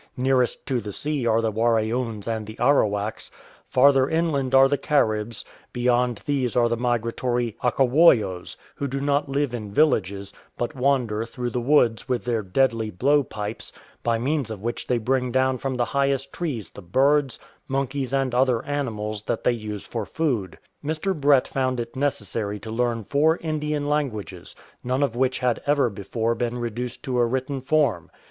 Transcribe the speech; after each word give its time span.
Nearest 0.17 0.65
to 0.65 0.81
the 0.81 0.91
sea 0.91 1.27
are 1.27 1.41
the 1.41 1.51
Waraoons 1.51 2.27
and 2.27 2.47
the 2.47 2.57
Arawaks, 2.59 3.29
farther 3.67 4.09
inland 4.09 4.55
are 4.55 4.67
the 4.67 4.75
Caribs, 4.79 5.45
beyond 5.73 6.23
these 6.25 6.55
are 6.55 6.67
the 6.67 6.75
migratory 6.75 7.55
Acawoios, 7.63 8.57
who 8.73 8.87
do 8.87 8.99
not 8.99 9.29
live 9.29 9.53
in 9.53 9.69
villages, 9.71 10.33
but 10.57 10.75
wander 10.75 11.23
through 11.23 11.51
the 11.51 11.61
woods 11.61 12.09
with 12.09 12.25
their 12.25 12.41
deadly 12.41 12.89
blow 12.89 13.21
pipes, 13.21 13.71
by 14.01 14.17
means 14.17 14.49
of 14.49 14.59
which 14.63 14.87
they 14.87 14.97
bring 14.97 15.31
do^vn 15.31 15.59
from 15.59 15.75
the 15.75 15.85
highest 15.93 16.33
trees 16.33 16.71
the 16.71 16.81
birds, 16.81 17.37
monkeys, 17.67 18.11
and 18.11 18.33
other 18.33 18.65
animals 18.65 19.21
that 19.25 19.43
they 19.43 19.51
use 19.51 19.85
for 19.85 20.07
food. 20.07 20.57
Mr. 20.83 21.13
Brett 21.13 21.47
found 21.47 21.79
it 21.79 21.95
necessary 21.95 22.59
to 22.61 22.71
learn 22.71 23.03
four 23.03 23.37
Indian 23.37 23.87
languages, 23.87 24.55
none 24.83 25.03
of 25.03 25.15
which 25.15 25.37
had 25.37 25.61
ever 25.67 25.91
before 25.91 26.33
been 26.33 26.57
reduced 26.57 27.03
to 27.03 27.19
a 27.19 27.25
written 27.27 27.61
form. 27.61 28.09